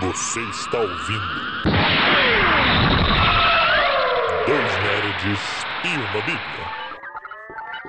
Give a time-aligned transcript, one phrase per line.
[0.00, 1.20] Você está ouvindo.
[4.46, 5.40] Dois nerds
[5.84, 6.80] e uma Bíblia.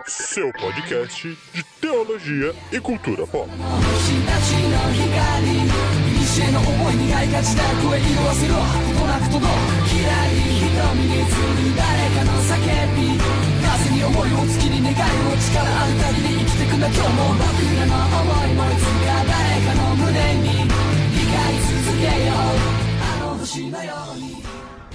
[0.06, 3.50] Seu podcast de teologia e cultura pop.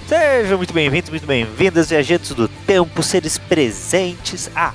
[0.07, 4.73] Sejam muito bem-vindos, muito bem-vindas, viajantes do tempo, seres presentes a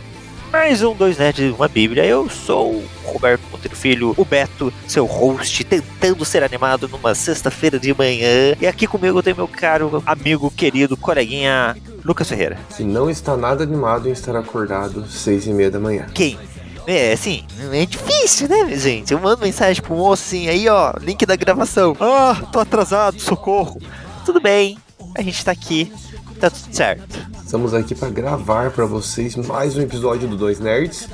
[0.52, 2.04] mais um Dois Nerds e uma Bíblia.
[2.04, 7.78] Eu sou o Roberto Monteiro Filho, o Beto, seu host, tentando ser animado numa sexta-feira
[7.78, 8.54] de manhã.
[8.60, 12.58] E aqui comigo tem meu caro amigo, querido, coleguinha Lucas Ferreira.
[12.68, 16.06] Se não está nada animado em estar acordado seis e meia da manhã.
[16.12, 16.38] Quem?
[16.86, 19.12] É, assim, é difícil, né, gente?
[19.12, 21.96] Eu mando mensagem pro moço assim, aí ó, link da gravação.
[22.00, 23.80] Ah, tô atrasado, socorro.
[24.24, 24.76] Tudo bem,
[25.16, 25.92] a gente tá aqui,
[26.40, 27.18] tá tudo certo.
[27.44, 31.08] Estamos aqui para gravar para vocês mais um episódio do Dois Nerds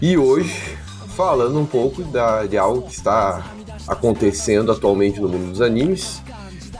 [0.00, 0.78] e hoje
[1.14, 3.44] falando um pouco da, de algo que está
[3.86, 6.22] acontecendo atualmente no mundo dos animes,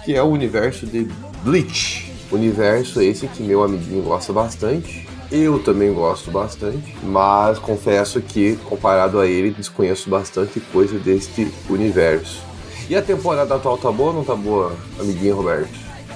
[0.04, 1.06] que é o universo de
[1.42, 2.10] Bleach.
[2.32, 5.09] Universo esse que meu amiguinho gosta bastante.
[5.31, 12.42] Eu também gosto bastante, mas confesso que, comparado a ele, desconheço bastante coisa deste universo.
[12.89, 15.70] E a temporada atual tá boa ou não tá boa, amiguinho Roberto?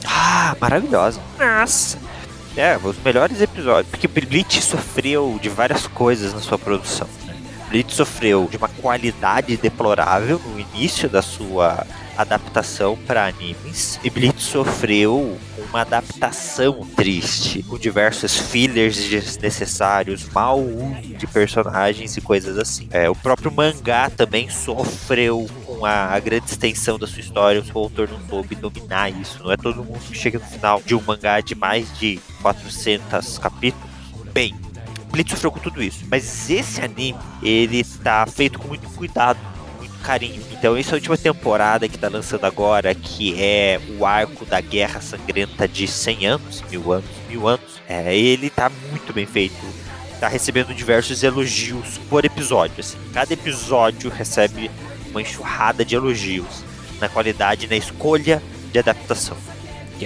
[0.04, 1.20] Ah, maravilhosa.
[1.38, 1.96] Nossa.
[2.56, 3.88] É, os melhores episódios.
[3.88, 7.08] Porque Bleach sofreu de várias coisas na sua produção.
[7.24, 7.36] Né?
[7.68, 13.98] Bleach sofreu de uma qualidade deplorável no início da sua adaptação para animes.
[14.02, 22.20] E Bleach sofreu uma adaptação triste, com diversos fillers desnecessários, mau uso de personagens e
[22.20, 22.88] coisas assim.
[22.90, 27.64] É, o próprio mangá também sofreu com a, a, grande extensão da sua história, o
[27.64, 29.42] seu autor não soube dominar isso.
[29.42, 33.38] Não é todo mundo que chega no final de um mangá de mais de 400
[33.38, 33.88] capítulos.
[34.32, 34.54] Bem,
[35.10, 39.38] Bleach sofreu com tudo isso, mas esse anime, ele tá feito com muito cuidado,
[40.04, 40.42] carinho.
[40.52, 45.66] Então, essa última temporada que tá lançando agora, que é o arco da Guerra Sangrenta
[45.66, 49.56] de 100 anos, mil anos, mil anos, é, ele tá muito bem feito.
[50.20, 52.76] Tá recebendo diversos elogios por episódio.
[52.78, 52.98] Assim.
[53.12, 54.70] Cada episódio recebe
[55.10, 56.62] uma enxurrada de elogios
[57.00, 59.53] na qualidade, na escolha de adaptação.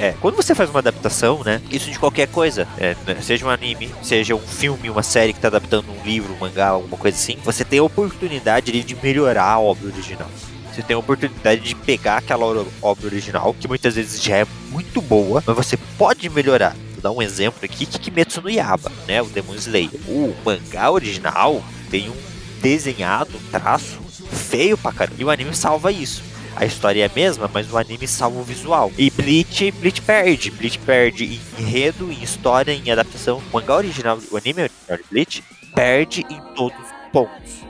[0.01, 1.61] É, quando você faz uma adaptação, né?
[1.71, 5.49] Isso de qualquer coisa, é, seja um anime, seja um filme, uma série que está
[5.49, 9.59] adaptando um livro, um mangá, alguma coisa assim, você tem a oportunidade de melhorar a
[9.59, 10.29] obra original.
[10.73, 12.47] Você tem a oportunidade de pegar aquela
[12.81, 16.77] obra original, que muitas vezes já é muito boa, mas você pode melhorar.
[16.93, 19.21] Vou dar um exemplo aqui, que Kimetsu no Yaba, né?
[19.21, 19.91] O Demon Slayer.
[20.07, 22.17] O mangá original tem um
[22.61, 23.99] desenhado, um traço
[24.31, 25.17] feio pra caramba.
[25.21, 26.23] E o anime salva isso.
[26.59, 28.91] A história é a mesma, mas o anime salva o visual.
[28.99, 30.51] E Bleach, Bleach perde.
[30.51, 33.39] Bleach perde em enredo, em história, em adaptação.
[33.39, 37.63] O mangá original, o anime original de Bleach, perde em todos os pontos.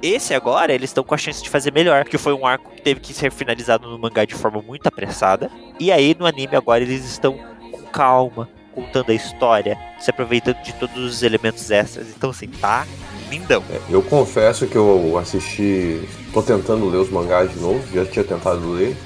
[0.00, 2.80] Esse agora, eles estão com a chance de fazer melhor, porque foi um arco que
[2.80, 5.50] teve que ser finalizado no mangá de forma muito apressada.
[5.80, 7.36] E aí, no anime agora, eles estão
[7.72, 12.06] com calma, contando a história, se aproveitando de todos os elementos extras.
[12.16, 12.86] Então, assim, tá
[13.28, 13.62] lindão.
[13.70, 16.00] É, eu confesso que eu assisti.
[16.32, 18.96] Tô tentando ler os mangás de novo, já tinha tentado ler.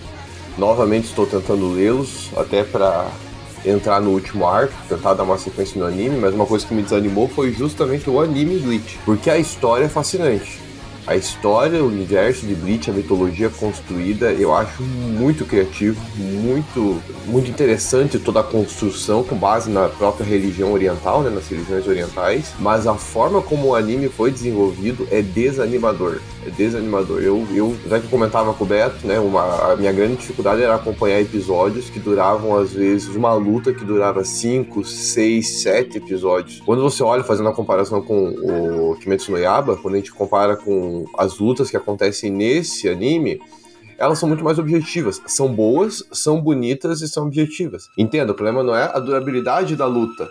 [0.58, 3.06] Novamente estou tentando lê-los, até para
[3.64, 6.82] entrar no último arco, tentar dar uma sequência no anime, mas uma coisa que me
[6.82, 10.60] desanimou foi justamente o anime Bleach, porque a história é fascinante.
[11.04, 17.50] A história, o universo de Bleach, a mitologia construída, eu acho muito criativo, muito, muito
[17.50, 22.52] interessante toda a construção com base na própria religião oriental, né, nas religiões orientais.
[22.60, 26.20] Mas a forma como o anime foi desenvolvido é desanimador.
[26.44, 27.22] É desanimador.
[27.22, 30.74] Eu, eu já que comentava com o Beto, né, uma, a minha grande dificuldade era
[30.74, 36.60] acompanhar episódios que duravam às vezes uma luta que durava 5, 6, 7 episódios.
[36.60, 40.56] Quando você olha fazendo a comparação com o Kimetsu no Yaba, quando a gente compara
[40.56, 43.40] com as lutas que acontecem nesse anime,
[43.96, 45.22] elas são muito mais objetivas.
[45.26, 47.88] São boas, são bonitas e são objetivas.
[47.96, 50.28] Entenda, o problema não é a durabilidade da luta.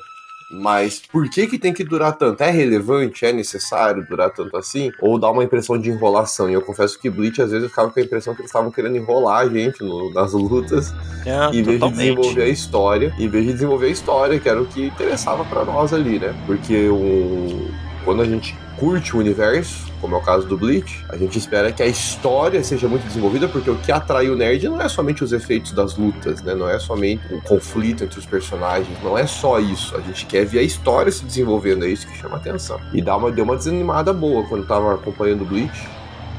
[0.51, 2.41] Mas por que que tem que durar tanto?
[2.41, 3.25] É relevante?
[3.25, 4.91] É necessário durar tanto assim?
[4.99, 6.49] Ou dá uma impressão de enrolação?
[6.49, 8.71] E eu confesso que Bleach às vezes eu ficava com a impressão que eles estavam
[8.71, 10.93] querendo enrolar a gente no, nas lutas,
[11.25, 14.61] É, em vez de desenvolver a história, em vez de desenvolver a história, que era
[14.61, 16.35] o que interessava pra nós ali, né?
[16.45, 17.69] Porque o...
[18.03, 21.71] quando a gente curte o universo, como é o caso do Bleach, a gente espera
[21.71, 25.23] que a história seja muito desenvolvida, porque o que atrai o nerd não é somente
[25.23, 26.55] os efeitos das lutas, né?
[26.55, 29.95] Não é somente o conflito entre os personagens, não é só isso.
[29.95, 32.79] A gente quer ver a história se desenvolvendo, é isso que chama atenção.
[32.91, 35.87] E dá uma, deu uma desanimada boa quando tava acompanhando o Bleach.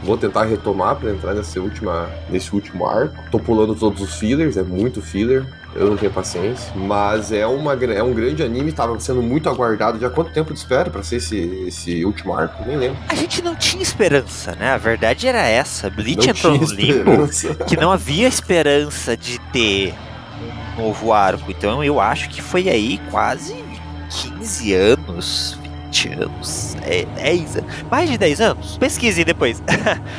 [0.02, 3.14] Vou tentar retomar pra entrar nessa última, nesse último arco.
[3.30, 5.46] Tô pulando todos os fillers, é muito filler.
[5.74, 6.72] Eu não tenho paciência.
[6.76, 9.98] Mas é, uma, é um grande anime, tava sendo muito aguardado.
[9.98, 11.36] Já quanto tempo de espera pra ser esse,
[11.66, 12.62] esse último arco?
[12.66, 12.98] Nem lembro.
[13.08, 14.70] A gente não tinha esperança, né?
[14.72, 15.88] A verdade era essa.
[15.88, 17.28] Bleach Não entrou no limbo
[17.66, 19.94] que não havia esperança de ter
[20.78, 21.50] um novo arco.
[21.50, 23.54] Então eu acho que foi aí quase
[24.10, 28.76] 15 anos, 20 anos, é, 10 anos, mais de 10 anos.
[28.78, 29.62] Pesquisem depois.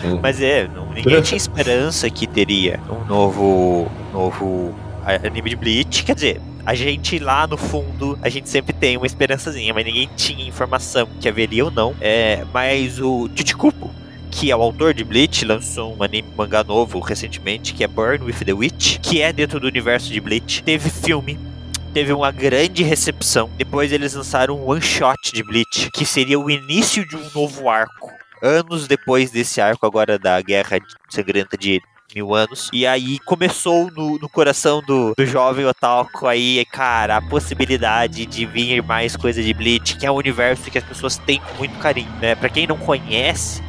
[0.05, 0.19] Hum.
[0.21, 6.03] Mas é, não- ninguém tinha esperança que teria um novo, um novo anime de Bleach.
[6.03, 10.09] Quer dizer, a gente lá no fundo, a gente sempre tem uma esperançazinha, mas ninguém
[10.15, 11.95] tinha informação que haveria ou não.
[11.99, 13.91] É, mas o Chichikupo,
[14.31, 18.23] que é o autor de Bleach, lançou um anime mangá novo recentemente, que é Burn
[18.23, 20.63] with the Witch, que é dentro do universo de Bleach.
[20.63, 21.37] Teve filme,
[21.93, 23.49] teve uma grande recepção.
[23.57, 27.69] Depois eles lançaram um one shot de Bleach, que seria o início de um novo
[27.69, 28.11] arco.
[28.41, 30.79] Anos depois desse arco agora da Guerra
[31.09, 31.81] Sangrenta de
[32.13, 32.69] mil anos.
[32.73, 38.45] E aí começou no, no coração do, do jovem otaku aí, cara, a possibilidade de
[38.45, 41.77] vir mais coisa de Bleach, que é um universo que as pessoas têm com muito
[41.79, 42.35] carinho, né?
[42.35, 43.61] Pra quem não conhece,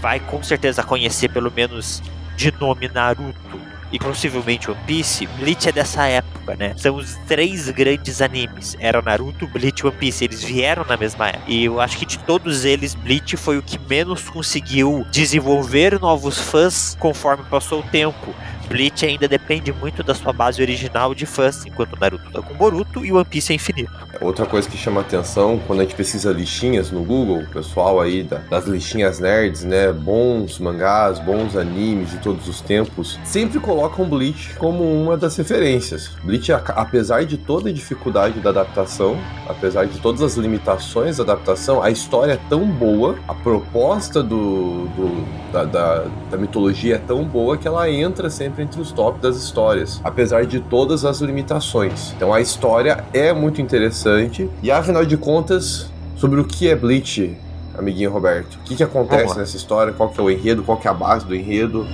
[0.00, 2.02] vai com certeza conhecer pelo menos
[2.36, 6.74] de nome Naruto e possivelmente One Piece, Bleach é dessa época, né?
[6.76, 8.76] São os três grandes animes.
[8.80, 10.24] Era Naruto, Bleach e One Piece.
[10.24, 11.44] Eles vieram na mesma época.
[11.46, 16.38] E eu acho que de todos eles, Bleach foi o que menos conseguiu desenvolver novos
[16.38, 18.34] fãs conforme passou o tempo.
[18.68, 23.04] Bleach ainda depende muito da sua base original de fãs, enquanto Naruto tá com Boruto
[23.04, 23.90] e One Piece é infinito.
[24.20, 28.22] Outra coisa que chama atenção quando a gente pesquisa listinhas no Google, o pessoal aí
[28.22, 29.92] da- das listinhas nerds, né?
[29.92, 36.10] Bons mangás, bons animes de todos os tempos, sempre colocam Bleach como uma das referências.
[36.24, 39.16] Bleach, apesar de toda a dificuldade da adaptação,
[39.48, 44.86] apesar de todas as limitações da adaptação, a história é tão boa, a proposta do,
[44.96, 49.19] do- da, da- da mitologia é tão boa que ela entra sempre entre os top
[49.19, 52.13] das histórias, apesar de todas as limitações.
[52.15, 57.35] Então a história é muito interessante e afinal de contas, sobre o que é Bleach,
[57.77, 58.55] amiguinho Roberto?
[58.55, 59.39] O que, que Vamos acontece lá.
[59.39, 59.91] nessa história?
[59.93, 60.63] Qual que é o enredo?
[60.63, 61.85] Qual que é a base do enredo?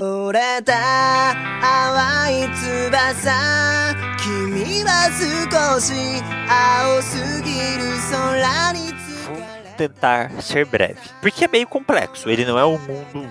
[0.00, 5.92] 折れた淡い翼君は少し
[6.48, 8.94] 青すぎる空に
[9.26, 10.98] Vou tentar ser breve.
[11.20, 12.28] Porque é meio complexo.
[12.30, 13.28] Ele não é um mundo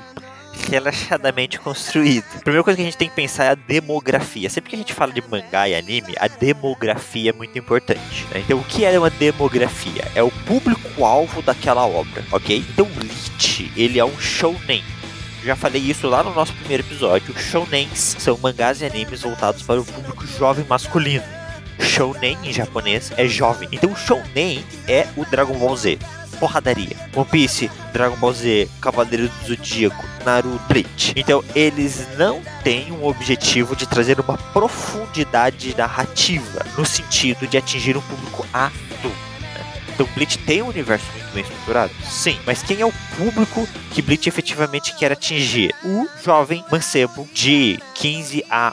[0.69, 2.25] relaxadamente construído.
[2.37, 4.51] A primeira coisa que a gente tem que pensar é a demografia.
[4.51, 8.27] Sempre que a gente fala de mangá e anime, a demografia é muito importante.
[8.31, 8.41] né?
[8.41, 10.05] Então, o que é uma demografia?
[10.15, 12.65] É o público-alvo daquela obra, ok?
[12.71, 14.83] Então, Bleach, ele é um shounen.
[15.45, 17.37] Já falei isso lá no nosso primeiro episódio.
[17.39, 21.25] Shounens são mangás e animes voltados para o público jovem masculino.
[21.79, 23.69] Shounen em japonês é jovem.
[23.71, 25.99] Então, Shounen é o Dragon Ball Z
[26.39, 26.97] porradaria.
[27.15, 31.13] One Piece, Dragon Ball Z, Cavaleiro do Zodíaco, Naruto, Bleach.
[31.17, 37.97] Então, eles não têm um objetivo de trazer uma profundidade narrativa no sentido de atingir
[37.97, 39.09] um público adulto.
[39.41, 39.83] né?
[39.95, 41.93] Então, Bleach tem um universo muito bem estruturado?
[42.05, 42.39] Sim.
[42.47, 45.75] Mas quem é o público que Bleach efetivamente quer atingir?
[45.85, 48.73] O jovem mancebo de 15 a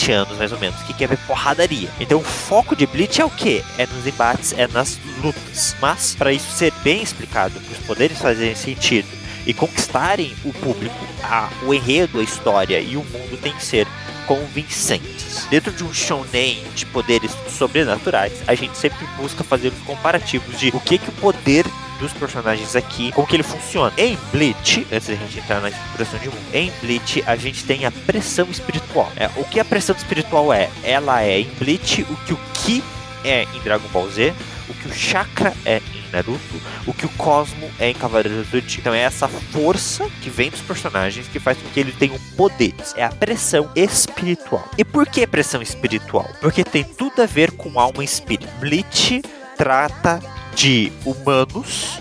[0.00, 1.90] 20 anos, mais ou menos, que quer ver porradaria.
[2.00, 3.62] Então o foco de Bleach é o quê?
[3.76, 5.76] É nos embates, é nas lutas.
[5.80, 9.08] Mas, para isso ser bem explicado, para os poderes fazerem sentido
[9.46, 13.86] e conquistarem o público, a, o enredo, a história e o mundo tem que ser
[14.26, 15.46] convincentes.
[15.50, 20.68] Dentro de um shonen de poderes sobrenaturais, a gente sempre busca fazer os comparativos de
[20.68, 21.66] o que, que o poder
[22.00, 23.92] dos personagens aqui, como que ele funciona.
[23.96, 27.84] Em Bleach, antes da gente entrar na estruturação de mundo, em Bleach a gente tem
[27.84, 29.12] a pressão espiritual.
[29.16, 30.68] É, o que a pressão espiritual é?
[30.82, 32.82] Ela é em Bleach o que o Ki
[33.24, 34.34] é em Dragon Ball Z,
[34.68, 38.50] o que o Chakra é em Naruto, o que o Cosmo é em Cavaleiros do
[38.50, 38.80] Zodíaco.
[38.80, 42.94] Então é essa força que vem dos personagens que faz com que eles tenham poderes.
[42.96, 44.68] É a pressão espiritual.
[44.78, 46.28] E por que pressão espiritual?
[46.40, 48.50] Porque tem tudo a ver com alma e espírito.
[48.58, 49.22] Bleach
[49.56, 50.20] trata
[50.54, 52.00] de humanos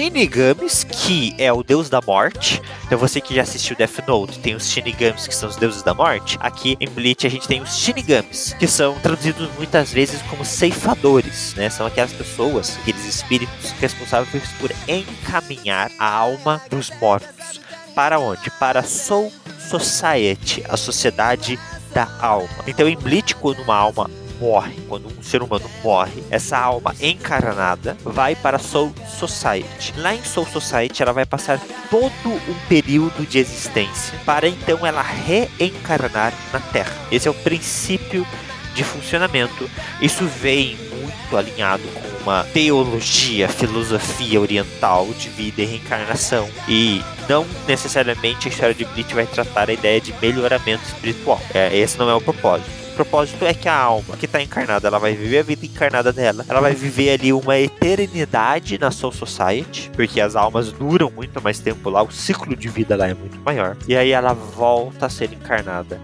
[0.00, 2.62] Shinigamis, que é o deus da morte.
[2.86, 5.92] Então você que já assistiu Death Note, tem os Shinigamis, que são os deuses da
[5.92, 6.38] morte.
[6.40, 11.54] Aqui em Bleach a gente tem os Shinigamis, que são traduzidos muitas vezes como ceifadores,
[11.54, 11.68] né?
[11.68, 17.60] São aquelas pessoas, aqueles espíritos responsáveis por encaminhar a alma dos mortos.
[17.94, 18.50] Para onde?
[18.52, 21.58] Para Soul Society, a sociedade
[21.92, 22.64] da alma.
[22.66, 24.10] Então em Bleach, quando uma alma
[24.40, 29.92] morre, quando um ser humano morre, essa alma encarnada vai para Soul Society.
[29.96, 35.02] Lá em Soul Society, ela vai passar todo um período de existência para então ela
[35.02, 36.92] reencarnar na Terra.
[37.12, 38.26] Esse é o princípio
[38.74, 39.68] de funcionamento.
[40.00, 46.48] Isso vem muito alinhado com uma teologia, filosofia oriental de vida e reencarnação.
[46.68, 51.40] E não necessariamente a história de Bleach vai tratar a ideia de melhoramento espiritual.
[51.52, 52.79] É, esse não é o propósito.
[53.00, 56.44] Propósito é que a alma que está encarnada, ela vai viver a vida encarnada dela.
[56.46, 61.58] Ela vai viver ali uma eternidade na Soul Society, porque as almas duram muito mais
[61.58, 63.74] tempo lá, o ciclo de vida lá é muito maior.
[63.88, 65.98] E aí ela volta a ser encarnada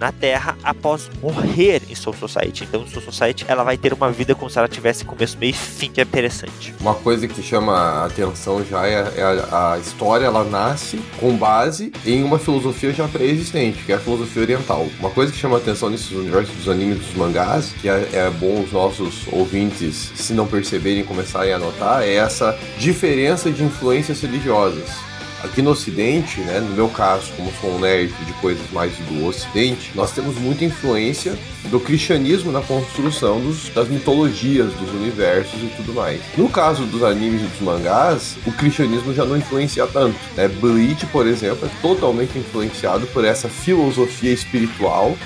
[0.00, 2.64] na Terra após morrer em Soul Society.
[2.64, 5.52] Então, Soul Society ela vai ter uma vida como se ela tivesse começo, meio e
[5.52, 6.74] fim, que é interessante.
[6.80, 11.36] Uma coisa que chama a atenção já é, é a, a, história, ela nasce com
[11.36, 14.86] base em uma filosofia já pré-existente, que é a filosofia oriental.
[14.98, 18.30] Uma coisa que chama a atenção nesses universos dos animes dos mangás, que é, é
[18.30, 24.20] bom os nossos ouvintes, se não perceberem, começarem a notar, é essa diferença de influências
[24.20, 25.07] religiosas.
[25.42, 29.24] Aqui no Ocidente, né, no meu caso, como sou um nerd de coisas mais do
[29.26, 31.38] Ocidente, nós temos muita influência
[31.70, 36.20] do cristianismo na construção dos, das mitologias, dos universos e tudo mais.
[36.36, 40.18] No caso dos animes e dos mangás, o cristianismo já não influencia tanto.
[40.36, 40.48] Né?
[40.48, 45.16] Bleach, por exemplo, é totalmente influenciado por essa filosofia espiritual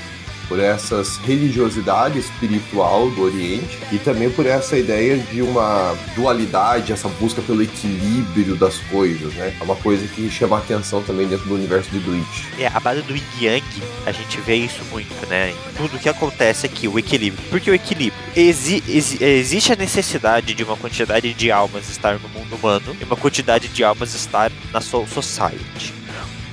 [0.53, 7.09] por essas religiosidade espiritual do Oriente e também por essa ideia de uma dualidade, essa
[7.09, 9.57] busca pelo equilíbrio das coisas, né?
[9.59, 12.45] É uma coisa que chama atenção também dentro do universo de Bleach.
[12.59, 15.55] É, a base do Yin Yang, a gente vê isso muito, né?
[15.75, 17.43] Tudo que acontece aqui, o equilíbrio.
[17.49, 18.13] Porque o equilíbrio?
[18.37, 23.05] Exi exi existe a necessidade de uma quantidade de almas estar no mundo humano e
[23.05, 25.95] uma quantidade de almas estar na Soul Society.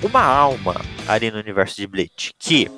[0.02, 2.72] Uma alma ali no universo de Bleach que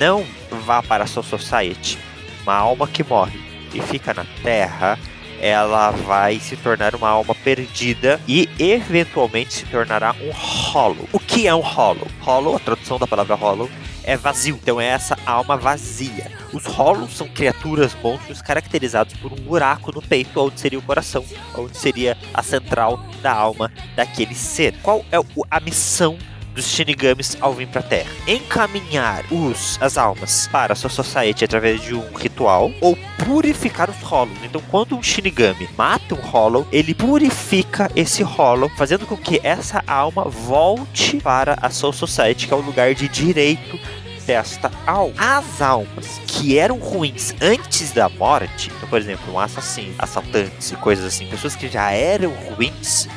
[0.00, 0.24] não
[0.64, 1.98] vá para a Soul Society,
[2.42, 3.40] uma alma que morre
[3.72, 4.98] e fica na Terra,
[5.40, 11.08] ela vai se tornar uma alma perdida e eventualmente se tornará um Hollow.
[11.12, 12.06] O que é um Hollow?
[12.20, 13.68] Hollow, a tradução da palavra Hollow,
[14.04, 14.58] é vazio.
[14.62, 16.30] Então é essa alma vazia.
[16.52, 21.24] Os Hollows são criaturas, monstros caracterizados por um buraco no peito, onde seria o coração,
[21.56, 24.74] onde seria a central da alma daquele ser.
[24.82, 25.16] Qual é
[25.50, 26.16] a missão
[26.54, 28.10] dos Shinigamis ao vir para a Terra.
[28.26, 34.00] Encaminhar os, as almas para a sua society através de um ritual ou purificar os
[34.02, 34.38] Hollows.
[34.42, 39.82] Então, quando um Shinigami mata um Hollow, ele purifica esse Hollow, fazendo com que essa
[39.86, 43.78] alma volte para a Soul Society, que é o lugar de direito
[44.24, 45.14] desta alma.
[45.18, 50.76] As almas que eram ruins antes da morte, então, por exemplo, um assassino, assaltantes e
[50.76, 53.08] coisas assim, pessoas que já eram ruins,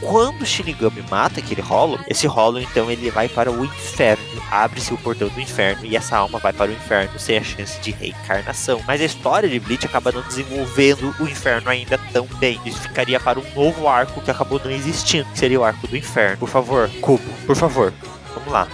[0.00, 4.24] quando o Shinigami mata aquele Hollow, esse Hollow então ele vai para o inferno.
[4.50, 7.80] Abre-se o portão do inferno e essa alma vai para o inferno sem a chance
[7.80, 8.80] de reencarnação.
[8.86, 12.60] Mas a história de Bleach acaba não desenvolvendo o inferno ainda tão bem.
[12.64, 15.96] Isso ficaria para um novo arco que acabou não existindo, que seria o arco do
[15.96, 16.36] inferno.
[16.36, 17.92] Por favor, Kubo, por favor,
[18.34, 18.68] vamos lá.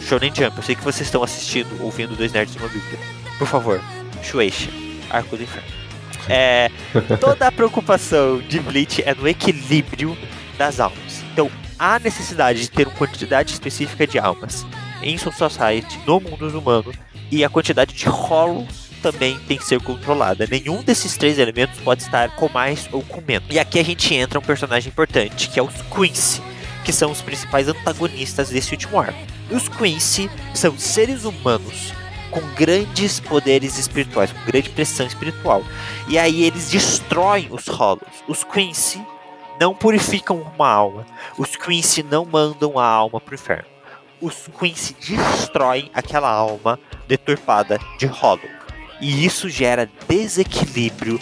[0.00, 2.98] Shonen Jump, eu sei que vocês estão assistindo, ouvindo dois nerds de uma bíblia.
[3.38, 3.80] Por favor,
[4.22, 4.70] Shueisha,
[5.10, 5.68] arco do inferno.
[6.28, 6.70] É,
[7.20, 10.16] toda a preocupação de Bleach é no equilíbrio
[10.56, 11.22] das almas.
[11.32, 14.66] Então, há necessidade de ter uma quantidade específica de almas
[15.02, 16.92] em Soul Society, no mundo humano,
[17.30, 20.46] e a quantidade de rolos também tem que ser controlada.
[20.50, 23.48] Nenhum desses três elementos pode estar com mais ou com menos.
[23.50, 26.42] E aqui a gente entra um personagem importante, que é os Quincy,
[26.84, 29.18] que são os principais antagonistas desse último arco.
[29.50, 31.92] Os Quincy são seres humanos
[32.30, 35.62] com grandes poderes espirituais, com grande pressão espiritual.
[36.08, 38.24] E aí eles destroem os Hollows.
[38.28, 39.00] Os Quincy
[39.60, 41.06] não purificam uma alma.
[41.38, 43.68] Os Quincy não mandam a alma pro inferno.
[44.20, 48.48] Os Quincy destroem aquela alma deturpada de Hollow.
[49.00, 51.20] E isso gera desequilíbrio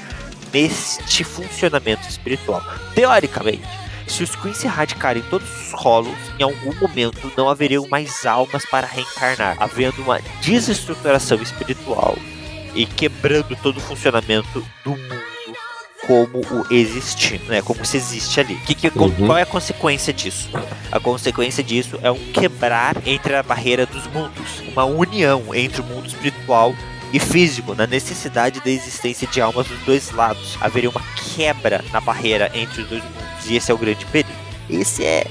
[0.53, 2.63] neste funcionamento espiritual.
[2.95, 3.67] Teoricamente,
[4.07, 8.87] se os Quincy erradicarem todos os Hollows, em algum momento não haveriam mais almas para
[8.87, 12.17] reencarnar, havendo uma desestruturação espiritual
[12.75, 15.24] e quebrando todo o funcionamento do mundo
[16.07, 17.63] como o existir, né?
[17.63, 18.57] Como se existe ali.
[18.57, 19.27] Que, que, uhum.
[19.27, 20.51] Qual é a consequência disso?
[20.93, 25.85] A consequência disso é um quebrar entre a barreira dos mundos, uma união entre o
[25.85, 26.75] mundo espiritual
[27.13, 30.59] e físico, na necessidade da existência de almas dos dois lados.
[30.61, 31.03] Haveria uma
[31.35, 34.35] quebra na barreira entre os dois mundos, e esse é o grande perigo.
[34.69, 35.27] Esse é,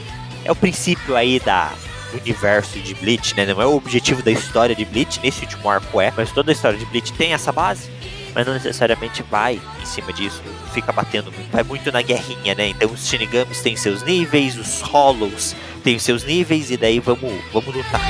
[0.45, 1.71] é o princípio aí da
[2.13, 3.45] universo de Bleach, né?
[3.45, 6.53] Não é o objetivo da história de Bleach, nesse último arco é, mas toda a
[6.53, 7.89] história de Bleach tem essa base
[8.33, 10.41] mas não necessariamente vai em cima disso,
[10.73, 12.69] fica batendo muito, vai muito na guerrinha, né?
[12.69, 17.73] Então os Shinigamis têm seus níveis, os Hollows têm seus níveis e daí vamos, vamos
[17.73, 18.01] lutar.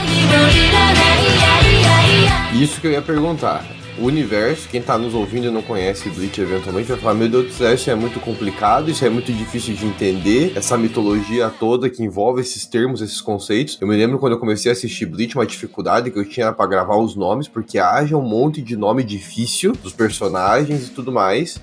[2.53, 3.65] Isso que eu ia perguntar.
[4.05, 7.53] Universo, quem tá nos ouvindo e não conhece Bleach eventualmente vai falar, meu Deus do
[7.53, 12.03] céu, isso é muito complicado, isso é muito difícil de entender, essa mitologia toda que
[12.03, 13.77] envolve esses termos, esses conceitos.
[13.79, 16.65] Eu me lembro quando eu comecei a assistir Bleach, uma dificuldade que eu tinha para
[16.65, 21.59] gravar os nomes, porque haja um monte de nome difícil dos personagens e tudo mais.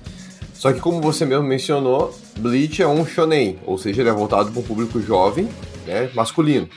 [0.53, 4.51] Só que como você mesmo mencionou, Bleach é um shonen, ou seja, ele é voltado
[4.51, 5.47] para um público jovem,
[5.87, 6.69] né, masculino.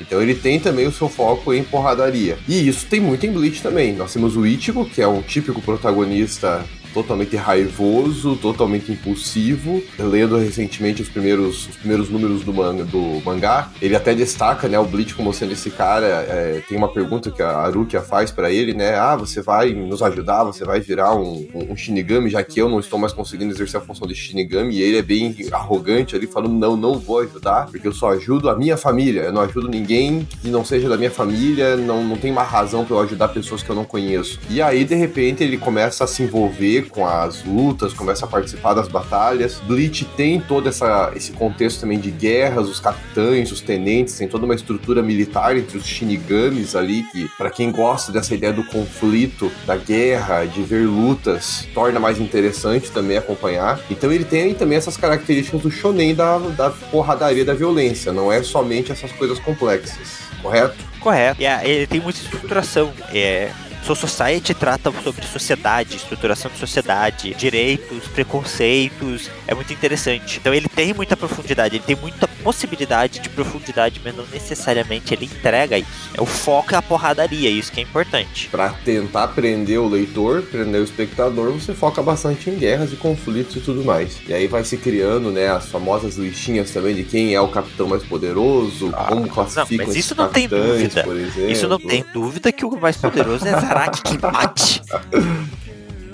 [0.00, 2.38] Então ele tem também o seu foco em porradaria.
[2.48, 3.94] E isso tem muito em Bleach também.
[3.94, 9.82] Nós temos o Ichigo, que é um típico protagonista totalmente raivoso, totalmente impulsivo.
[9.98, 12.52] Lendo recentemente os primeiros, os primeiros números do,
[12.84, 16.06] do mangá, ele até destaca, né, o Bleach como sendo esse cara.
[16.06, 18.94] É, tem uma pergunta que a Arukia faz para ele, né?
[18.94, 22.68] Ah, você vai nos ajudar, você vai virar um, um, um, Shinigami, já que eu
[22.68, 24.76] não estou mais conseguindo exercer a função de Shinigami.
[24.76, 28.48] E ele é bem arrogante ali, falando: não, não vou ajudar, porque eu só ajudo
[28.48, 29.22] a minha família.
[29.22, 32.84] Eu não ajudo ninguém que não seja da minha família, não, não tem uma razão
[32.84, 34.38] para eu ajudar pessoas que eu não conheço.
[34.48, 38.74] E aí, de repente, ele começa a se envolver com as lutas, começa a participar
[38.74, 39.60] das batalhas.
[39.66, 44.44] Bleach tem todo essa, esse contexto também de guerras, os capitães, os tenentes, tem toda
[44.44, 49.50] uma estrutura militar entre os shinigamis ali, que para quem gosta dessa ideia do conflito,
[49.66, 53.80] da guerra, de ver lutas, torna mais interessante também acompanhar.
[53.90, 58.42] Então ele tem também essas características do shonen da, da porradaria da violência, não é
[58.42, 60.94] somente essas coisas complexas, correto?
[61.00, 61.40] Correto.
[61.42, 62.90] E ele tem muita estruturação.
[63.12, 63.50] É,
[63.84, 69.30] Soul Society trata sobre sociedade, estruturação de sociedade, direitos, preconceitos.
[69.46, 70.38] É muito interessante.
[70.38, 75.24] Então ele tem muita profundidade, ele tem muita possibilidade de profundidade, mas não necessariamente ele
[75.26, 75.88] entrega isso.
[76.14, 78.48] É o foco é a porradaria, isso que é importante.
[78.50, 83.56] Para tentar prender o leitor, prender o espectador, você foca bastante em guerras e conflitos
[83.56, 84.18] e tudo mais.
[84.26, 87.88] E aí vai se criando, né, as famosas listinhas também de quem é o capitão
[87.88, 91.04] mais poderoso, ah, como classificam não, mas isso não tem dúvida.
[91.48, 94.80] Isso não tem dúvida que o mais poderoso é Zaraki Kimachi.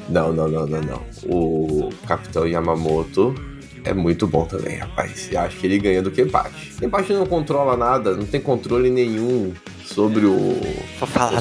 [0.08, 1.02] Não, não, não, não, não.
[1.26, 3.34] O Capitão Yamamoto
[3.84, 5.28] é muito bom também, rapaz.
[5.30, 6.72] E acho que ele ganha do Kenpachi.
[6.78, 10.56] Kenpachi não controla nada, não tem controle nenhum sobre o.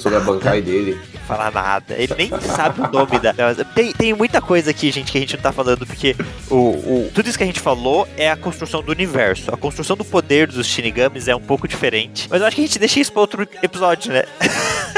[0.02, 1.00] sobre a bancai dele.
[1.28, 1.96] Falar nada.
[1.96, 3.34] Ele nem sabe o nome da.
[3.76, 6.16] Tem, tem muita coisa aqui, gente, que a gente não tá falando, porque
[6.50, 9.54] o, o, tudo isso que a gente falou é a construção do universo.
[9.54, 12.28] A construção do poder dos Shinigamis é um pouco diferente.
[12.30, 14.24] Mas eu acho que a gente deixa isso pra outro episódio, né?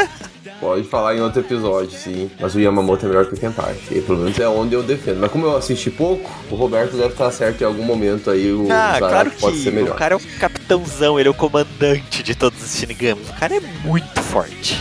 [0.61, 2.29] Pode falar em outro episódio, sim.
[2.39, 3.97] Mas o Yamamoto é melhor que o Kenpachi.
[3.97, 5.19] E pelo menos é onde eu defendo.
[5.19, 8.53] Mas como eu assisti pouco, o Roberto deve estar certo em algum momento aí.
[8.53, 9.95] O ah, claro que pode ser melhor.
[9.95, 13.27] O cara é o capitãozão, ele é o comandante de todos os Shinigamis.
[13.27, 14.77] O cara é muito forte.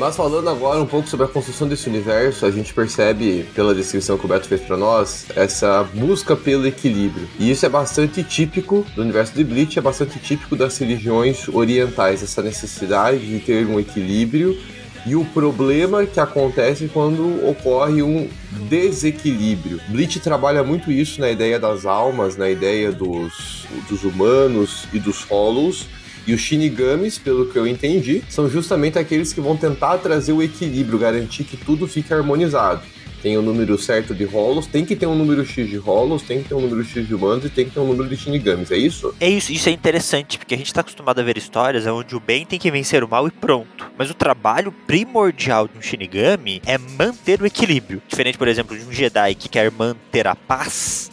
[0.00, 4.16] Mas falando agora um pouco sobre a construção desse universo, a gente percebe pela descrição
[4.16, 7.28] que o Beto fez para nós essa busca pelo equilíbrio.
[7.38, 12.22] E isso é bastante típico do universo de Bleach, é bastante típico das religiões orientais,
[12.22, 14.58] essa necessidade de ter um equilíbrio
[15.04, 18.26] e o problema que acontece quando ocorre um
[18.70, 19.82] desequilíbrio.
[19.88, 25.24] Bleach trabalha muito isso na ideia das almas, na ideia dos, dos humanos e dos
[25.24, 25.86] Hollows,
[26.30, 30.40] e os Shinigamis, pelo que eu entendi, são justamente aqueles que vão tentar trazer o
[30.40, 32.82] equilíbrio, garantir que tudo fique harmonizado.
[33.20, 36.22] Tem o um número certo de rolos, tem que ter um número X de rolos,
[36.22, 38.16] tem que ter um número X de humanos e tem que ter um número de
[38.16, 39.12] Shinigamis, é isso?
[39.20, 42.20] É isso, isso é interessante, porque a gente está acostumado a ver histórias onde o
[42.20, 43.90] bem tem que vencer o mal e pronto.
[43.98, 48.00] Mas o trabalho primordial de um Shinigami é manter o equilíbrio.
[48.08, 51.10] Diferente, por exemplo, de um Jedi que quer manter a paz,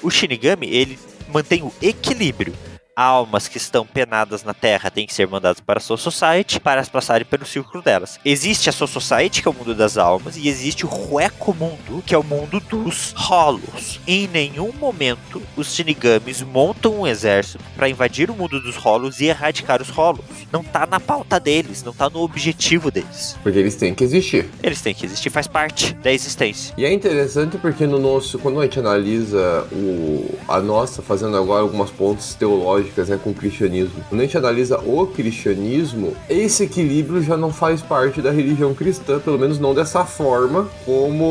[0.00, 0.96] o Shinigami, ele
[1.28, 2.54] mantém o equilíbrio
[2.94, 6.84] almas que estão penadas na Terra têm que ser mandadas para a Soul Society para
[6.86, 8.18] passarem pelo círculo delas.
[8.24, 12.02] Existe a Soul Society, que é o mundo das almas, e existe o Hueco Mundo,
[12.04, 14.00] que é o mundo dos Hollows.
[14.06, 19.26] Em nenhum momento os Shinigamis montam um exército para invadir o mundo dos Hollows e
[19.26, 20.24] erradicar os Hollows.
[20.52, 23.36] Não tá na pauta deles, não tá no objetivo deles.
[23.42, 24.48] Porque eles têm que existir.
[24.62, 26.74] Eles têm que existir, faz parte da existência.
[26.76, 31.62] E é interessante porque no nosso, quando a gente analisa o, a nossa, fazendo agora
[31.62, 34.02] algumas pontos teológicos né, com o cristianismo.
[34.08, 39.18] Quando a gente analisa o cristianismo, esse equilíbrio já não faz parte da religião cristã,
[39.18, 41.24] pelo menos não dessa forma como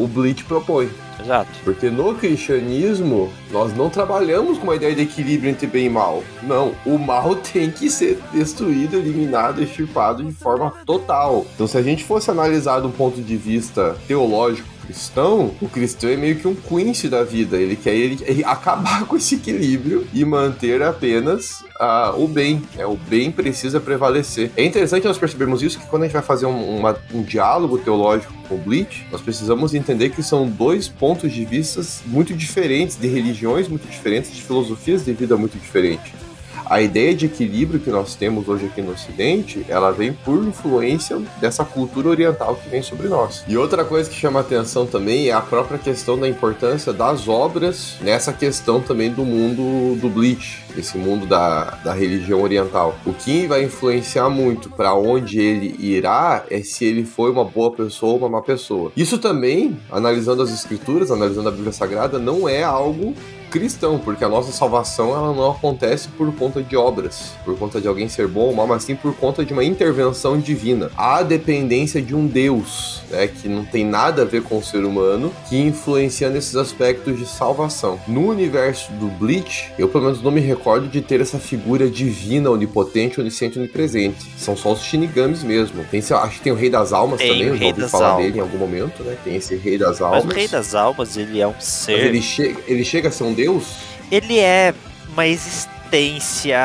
[0.00, 0.88] o Bleach propõe.
[1.22, 1.50] Exato.
[1.64, 6.22] Porque no cristianismo, nós não trabalhamos com uma ideia de equilíbrio entre bem e mal.
[6.42, 11.46] Não, o mal tem que ser destruído, eliminado, extirpado de forma total.
[11.54, 16.16] Então, se a gente fosse analisar do ponto de vista teológico, cristão, o cristão é
[16.16, 17.56] meio que um Quincy da vida.
[17.56, 22.62] Ele quer ele, ele acabar com esse equilíbrio e manter apenas uh, o bem.
[22.76, 24.50] É, o bem precisa prevalecer.
[24.56, 27.78] É interessante nós percebermos isso, que quando a gente vai fazer um, uma, um diálogo
[27.78, 32.96] teológico com o Bleach, nós precisamos entender que são dois pontos de vista muito diferentes,
[32.96, 36.25] de religiões muito diferentes, de filosofias de vida muito diferentes.
[36.68, 41.18] A ideia de equilíbrio que nós temos hoje aqui no Ocidente, ela vem por influência
[41.40, 43.44] dessa cultura oriental que vem sobre nós.
[43.46, 47.96] E outra coisa que chama atenção também é a própria questão da importância das obras
[48.00, 52.96] nessa questão também do mundo do Bleach, esse mundo da, da religião oriental.
[53.06, 57.70] O que vai influenciar muito para onde ele irá é se ele foi uma boa
[57.70, 58.92] pessoa ou uma má pessoa.
[58.96, 63.14] Isso também, analisando as escrituras, analisando a Bíblia Sagrada, não é algo
[63.50, 67.88] cristão, porque a nossa salvação ela não acontece por conta de obras, por conta de
[67.88, 70.90] alguém ser bom ou mal, mas sim por conta de uma intervenção divina.
[70.96, 74.84] A dependência de um Deus, né, que não tem nada a ver com o ser
[74.84, 77.98] humano, que influencia nesses aspectos de salvação.
[78.06, 82.50] No universo do Bleach, eu pelo menos não me recordo de ter essa figura divina,
[82.50, 84.26] onipotente, onisciente, onipresente.
[84.36, 85.84] São só os Shinigamis mesmo.
[85.90, 88.24] Tem, acho que tem o Rei das Almas Tem também, eu já ouvi falar Almas.
[88.24, 89.16] dele em algum momento, né?
[89.24, 90.24] Tem esse Rei das Mas Almas.
[90.24, 91.92] o Rei das Almas, ele é um Mas ser.
[92.06, 93.76] ele, chega, ele chega a ser um deus?
[94.10, 94.74] Ele é
[95.12, 96.58] uma existência.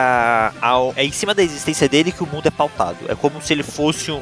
[0.61, 0.93] Ao...
[0.95, 2.97] É em cima da existência dele que o mundo é pautado.
[3.07, 4.21] É como se ele fosse um.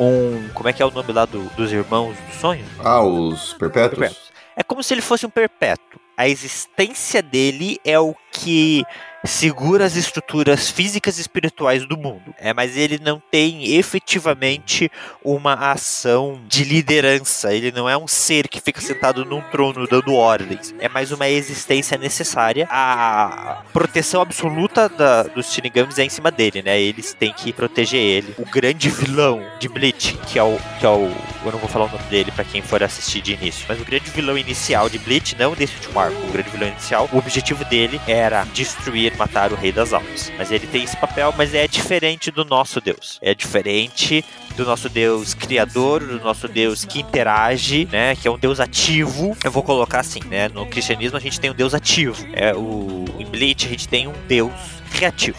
[0.00, 2.64] um como é que é o nome lá do- dos irmãos do sonho?
[2.78, 3.98] Ah, os perpétuos?
[3.98, 4.32] Perpétuos.
[4.56, 6.00] É como se ele fosse um perpétuo.
[6.16, 8.84] A existência dele é o que
[9.24, 12.34] segura as estruturas físicas e espirituais do mundo.
[12.38, 14.90] É, mas ele não tem efetivamente
[15.22, 17.52] uma ação de liderança.
[17.52, 20.74] Ele não é um ser que fica sentado num trono dando ordens.
[20.78, 22.68] É mais uma existência necessária.
[22.70, 26.80] A proteção absoluta da, dos Shinigamis é em cima dele, né?
[26.80, 28.34] Eles têm que proteger ele.
[28.38, 31.10] O grande vilão de Bleach, que é o, que é o
[31.44, 33.84] eu não vou falar o nome dele pra quem for assistir de início, mas o
[33.84, 37.64] grande vilão inicial de Bleach, não desse último arco, o grande vilão inicial, o objetivo
[37.66, 40.32] dele era destruir, matar o Rei das Almas.
[40.36, 43.18] Mas ele tem esse papel, mas é diferente do nosso Deus.
[43.22, 44.24] É diferente
[44.56, 48.14] do nosso Deus criador, do nosso Deus que interage, né?
[48.16, 49.36] Que é um Deus ativo.
[49.42, 50.48] Eu vou colocar assim, né?
[50.48, 52.24] No cristianismo a gente tem um Deus ativo.
[52.32, 54.52] É o em Bleach a gente tem um Deus
[54.92, 55.38] reativo.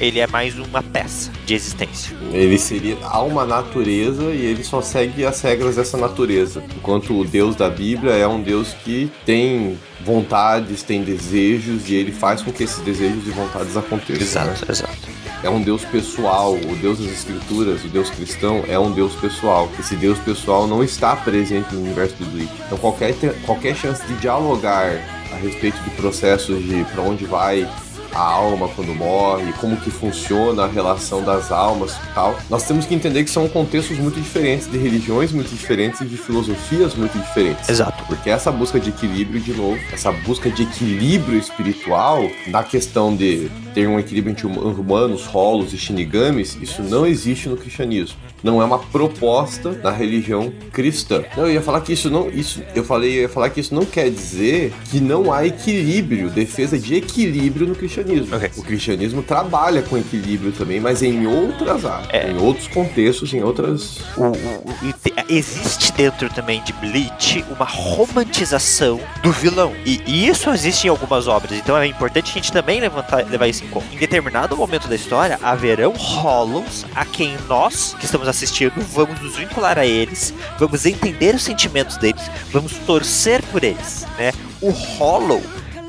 [0.00, 2.16] Ele é mais uma peça de existência.
[2.32, 6.62] Ele seria há uma natureza e ele só segue as regras dessa natureza.
[6.76, 12.12] Enquanto o Deus da Bíblia é um Deus que tem vontades, tem desejos e ele
[12.12, 14.44] faz com que esses desejos e vontades aconteçam.
[14.44, 14.56] né?
[14.68, 15.14] exato.
[15.42, 16.54] É um Deus pessoal.
[16.54, 19.70] O Deus das Escrituras, o Deus cristão, é um Deus pessoal.
[19.78, 22.52] Esse Deus pessoal não está presente no universo do Bleach.
[22.66, 24.98] Então qualquer, qualquer chance de dialogar
[25.30, 27.68] a respeito de processos de para onde vai
[28.14, 32.38] a alma quando morre, como que funciona a relação das almas e tal.
[32.48, 36.16] Nós temos que entender que são contextos muito diferentes, de religiões muito diferentes e de
[36.16, 37.68] filosofias muito diferentes.
[37.68, 38.04] Exato.
[38.04, 43.50] Porque essa busca de equilíbrio, de novo, essa busca de equilíbrio espiritual, na questão de
[43.74, 48.16] ter um equilíbrio entre hum- humanos, rolos e shinigamis, isso não existe no cristianismo.
[48.42, 51.24] Não é uma proposta da religião cristã.
[51.36, 52.28] Não, eu ia falar que isso não.
[52.30, 56.28] Isso, eu falei, eu ia falar que isso não quer dizer que não há equilíbrio,
[56.30, 58.36] defesa de equilíbrio no cristianismo.
[58.36, 58.50] Ok.
[58.56, 62.30] O cristianismo trabalha com equilíbrio também, mas em outras áreas, É.
[62.30, 63.98] em outros contextos, em outras.
[64.16, 69.72] O- o- o- te- existe dentro também de Bleach uma romantização do vilão.
[69.86, 73.48] E, e isso existe em algumas obras, então é importante a gente também levantar, levar
[73.48, 79.20] isso em determinado momento da história, haverão Hollows a quem nós, que estamos assistindo, vamos
[79.20, 82.22] nos vincular a eles, vamos entender os sentimentos deles,
[82.52, 84.32] vamos torcer por eles, né?
[84.60, 85.42] O Hollow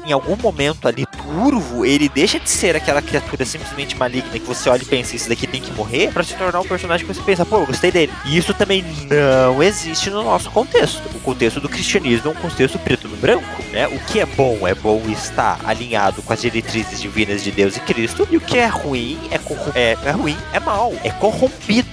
[0.06, 4.70] em algum momento ali, Turvo, ele deixa de ser aquela criatura simplesmente maligna que você
[4.70, 7.22] olha e pensa, isso daqui tem que morrer, pra se tornar um personagem que você
[7.22, 8.12] pensa, pô, eu gostei dele.
[8.26, 11.02] E isso também não existe no nosso contexto.
[11.16, 13.88] O contexto do cristianismo é um contexto preto no branco, né?
[13.88, 17.80] O que é bom é bom estar alinhado com as diretrizes divinas de Deus e
[17.80, 19.40] Cristo, e o que é ruim é,
[19.80, 21.90] é, é ruim, é mal, é corrompido.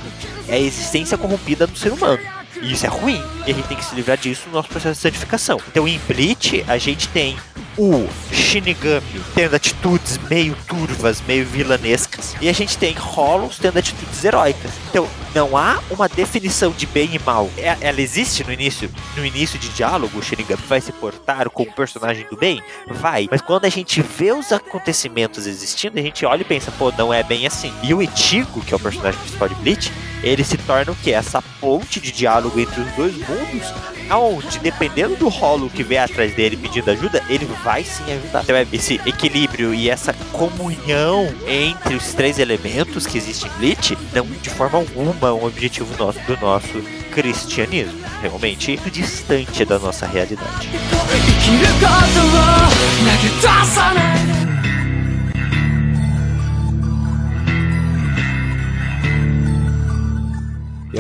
[0.48, 2.20] É a existência corrompida do ser humano.
[2.61, 3.20] E isso é ruim.
[3.46, 5.59] E a gente tem que se livrar disso no nosso processo de santificação.
[5.68, 7.37] Então em Bleach, a gente tem
[7.76, 9.02] o Shinigami
[9.35, 12.35] tendo atitudes meio turvas, meio vilanescas.
[12.40, 14.70] E a gente tem Hollows tendo atitudes heróicas.
[14.90, 17.50] Então, não há uma definição de bem e mal.
[17.56, 21.72] É- Ela existe no início, no início de diálogo, o Shinigami vai se portar como
[21.72, 22.62] personagem do bem?
[22.88, 23.28] Vai.
[23.30, 27.12] Mas quando a gente vê os acontecimentos existindo, a gente olha e pensa, pô, não
[27.12, 27.72] é bem assim.
[27.82, 31.12] E o Ichigo, que é o personagem principal de Bleach, ele se torna o que?
[31.12, 33.72] Essa ponte de diálogo entre os dois mundos,
[34.08, 38.42] aonde, dependendo do rolo que vem atrás dele pedindo ajuda, ele vai sim ajudar.
[38.42, 43.98] Então, é esse equilíbrio e essa comunhão entre os três elementos que existem em Bleach,
[44.12, 48.01] não de forma alguma um objetivo nosso, do nosso cristianismo.
[48.20, 50.68] Realmente distante da nossa realidade.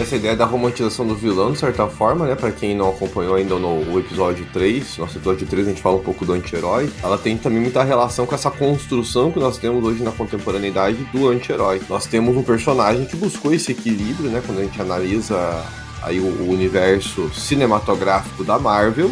[0.02, 2.34] Essa ideia da romantização do vilão, de certa forma, né?
[2.34, 6.02] Pra quem não acompanhou ainda no episódio 3, nosso episódio 3 a gente fala um
[6.02, 6.90] pouco do anti-herói.
[7.02, 11.28] Ela tem também muita relação com essa construção que nós temos hoje na contemporaneidade do
[11.28, 11.80] anti-herói.
[11.88, 14.42] Nós temos um personagem que buscou esse equilíbrio, né?
[14.44, 15.64] Quando a gente analisa
[16.02, 19.10] aí o, o universo cinematográfico da Marvel,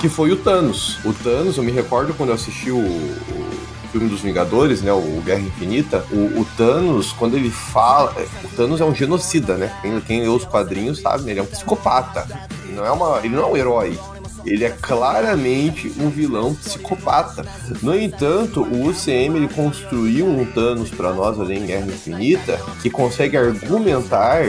[0.00, 0.98] que foi o Thanos.
[1.04, 3.63] O Thanos, eu me recordo quando eu assisti o, o
[3.94, 8.80] filme dos Vingadores, né, o Guerra Infinita, o, o, Thanos, quando ele fala, o Thanos
[8.80, 9.72] é um genocida, né?
[9.80, 12.26] Quem, quem lê os quadrinhos sabe, ele é um psicopata.
[12.64, 13.96] Ele não é uma, ele não é um herói.
[14.44, 17.46] Ele é claramente um vilão psicopata.
[17.80, 22.90] No entanto, o UCM ele construiu um Thanos para nós ali em Guerra Infinita que
[22.90, 24.42] consegue argumentar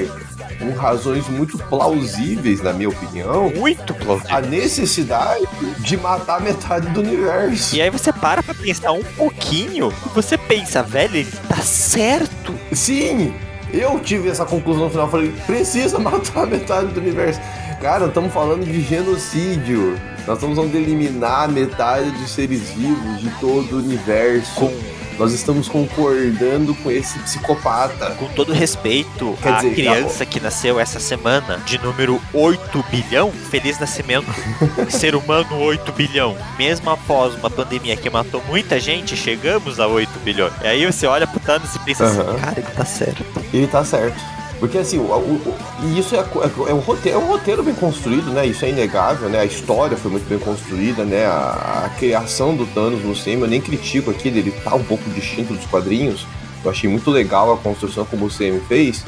[0.60, 5.46] com razões muito plausíveis, na minha opinião, muito plausíveis, a necessidade
[5.80, 7.76] de matar metade do universo.
[7.76, 12.54] E aí você para pra pensar um pouquinho e você pensa, velho, ele tá certo.
[12.72, 13.34] Sim,
[13.74, 15.10] eu tive essa conclusão no final.
[15.10, 17.40] Falei, precisa matar metade do universo.
[17.82, 20.00] Cara, estamos falando de genocídio.
[20.26, 24.56] Nós estamos falando de eliminar metade dos seres vivos de todo o universo.
[24.56, 24.74] Com
[25.18, 28.12] nós estamos concordando com esse psicopata.
[28.12, 33.32] Com todo respeito Quer à dizer, criança que nasceu essa semana, de número 8 bilhão,
[33.32, 34.28] feliz nascimento,
[34.90, 36.38] ser humano 8 bilhão.
[36.58, 40.54] Mesmo após uma pandemia que matou muita gente, chegamos a 8 bilhões.
[40.62, 42.10] E aí você olha pro Thanos e pensa uhum.
[42.10, 43.26] assim, cara, ele tá certo.
[43.54, 44.36] Ele tá certo.
[44.60, 47.76] Porque assim, o, o, e isso é, é, é, um roteiro, é um roteiro bem
[47.76, 48.46] construído, né?
[48.46, 49.40] Isso é inegável, né?
[49.42, 51.26] A história foi muito bem construída, né?
[51.26, 55.10] A, a criação do Thanos no cinema, eu nem critico aqui, ele tá um pouco
[55.10, 56.26] distinto dos quadrinhos.
[56.64, 59.04] Eu achei muito legal a construção como o CM fez.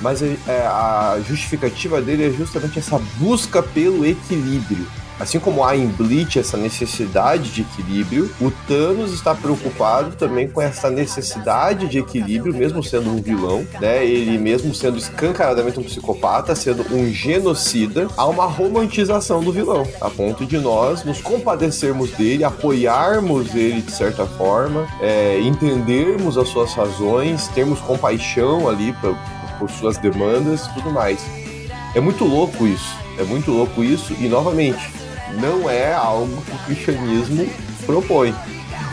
[0.00, 4.86] Mas é, a justificativa dele é justamente essa busca pelo equilíbrio.
[5.18, 10.60] Assim como há em Bleach essa necessidade de equilíbrio, o Thanos está preocupado também com
[10.60, 14.04] essa necessidade de equilíbrio, mesmo sendo um vilão, né?
[14.04, 20.10] Ele mesmo sendo escancaradamente um psicopata, sendo um genocida, há uma romantização do vilão, a
[20.10, 26.74] ponto de nós nos compadecermos dele, apoiarmos ele de certa forma, é, entendermos as suas
[26.74, 29.14] razões, termos compaixão ali pra,
[29.58, 31.24] por suas demandas tudo mais.
[31.94, 33.06] É muito louco isso.
[33.18, 34.90] É muito louco isso, e novamente,
[35.34, 37.48] não é algo que o cristianismo
[37.84, 38.34] propõe.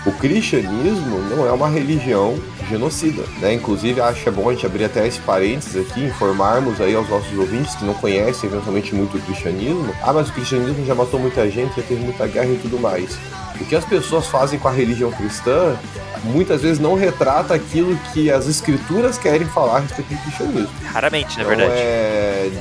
[0.05, 2.37] O cristianismo não é uma religião
[2.69, 3.53] genocida, né?
[3.53, 7.07] Inclusive, acho que é bom a gente abrir até esse parênteses aqui, informarmos aí aos
[7.09, 9.93] nossos ouvintes que não conhecem eventualmente muito o cristianismo.
[10.01, 13.17] Ah, mas o cristianismo já matou muita gente, já teve muita guerra e tudo mais.
[13.59, 15.77] O que as pessoas fazem com a religião cristã
[16.23, 20.69] muitas vezes não retrata aquilo que as escrituras querem falar a respeito do cristianismo.
[20.85, 21.81] Raramente, na então, verdade.
[21.81, 22.51] É,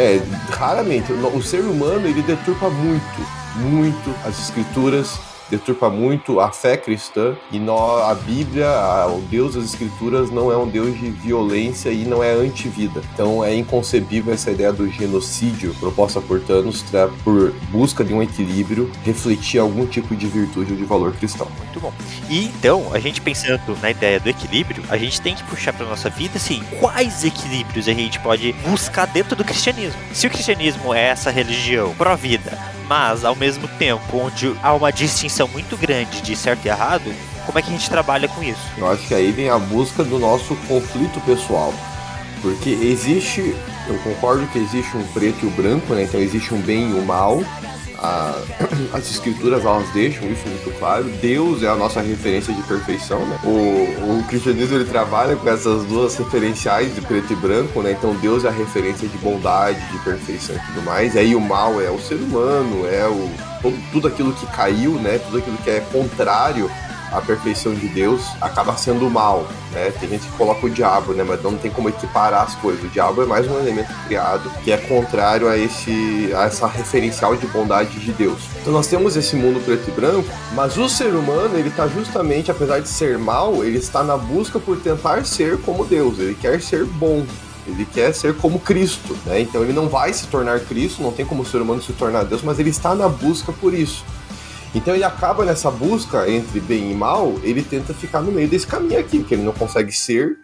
[0.00, 1.12] é, raramente.
[1.12, 3.20] O ser humano ele deturpa muito,
[3.56, 9.64] muito as escrituras, deturpa muito a fé cristã e a Bíblia, a, o Deus das
[9.64, 13.02] Escrituras não é um Deus de violência e não é anti-vida.
[13.12, 16.84] Então é inconcebível essa ideia do genocídio proposta por Thanos
[17.24, 21.46] por busca de um equilíbrio, refletir algum tipo de virtude ou de valor cristão.
[21.58, 21.92] Muito bom.
[22.28, 25.86] E então, a gente pensando na ideia do equilíbrio, a gente tem que puxar para
[25.86, 30.00] nossa vida assim, quais equilíbrios a gente pode buscar dentro do cristianismo.
[30.12, 32.58] Se o cristianismo é essa religião pró-vida,
[32.90, 37.14] mas ao mesmo tempo onde há uma distinção muito grande de certo e errado,
[37.46, 38.60] como é que a gente trabalha com isso?
[38.76, 41.72] Eu acho que aí vem a busca do nosso conflito pessoal.
[42.42, 43.54] Porque existe,
[43.86, 46.02] eu concordo que existe um preto e o branco, né?
[46.02, 47.44] Então existe um bem e o mal,
[48.00, 48.34] a,
[48.92, 51.04] as escrituras elas deixam isso muito claro.
[51.20, 53.38] Deus é a nossa referência de perfeição, né?
[53.44, 57.92] O, o cristianismo ele trabalha com essas duas referenciais de preto e branco, né?
[57.92, 61.14] Então Deus é a referência de bondade, de perfeição e tudo mais.
[61.14, 63.30] E aí o mal é o ser humano, é o
[63.92, 65.18] tudo aquilo que caiu, né?
[65.18, 66.70] Tudo aquilo que é contrário
[67.12, 69.92] a perfeição de Deus acaba sendo mal, né?
[69.98, 71.24] Tem gente que coloca o diabo, né?
[71.26, 72.84] Mas não tem como equiparar as coisas.
[72.84, 77.36] O diabo é mais um elemento criado que é contrário a esse a essa referencial
[77.36, 78.40] de bondade de Deus.
[78.60, 82.50] Então nós temos esse mundo preto e branco, mas o ser humano, ele está justamente,
[82.50, 86.18] apesar de ser mal, ele está na busca por tentar ser como Deus.
[86.18, 87.24] Ele quer ser bom,
[87.66, 89.40] ele quer ser como Cristo, né?
[89.40, 92.24] Então ele não vai se tornar Cristo, não tem como o ser humano se tornar
[92.24, 94.04] Deus, mas ele está na busca por isso.
[94.74, 98.66] Então ele acaba nessa busca entre bem e mal, ele tenta ficar no meio desse
[98.66, 100.36] caminho aqui, que ele não consegue ser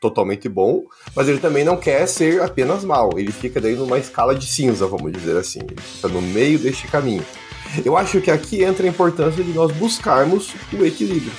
[0.00, 3.10] totalmente bom, mas ele também não quer ser apenas mal.
[3.16, 5.60] Ele fica daí numa escala de cinza, vamos dizer assim.
[5.60, 7.24] Ele fica no meio deste caminho.
[7.84, 11.32] Eu acho que aqui entra a importância de nós buscarmos o equilíbrio.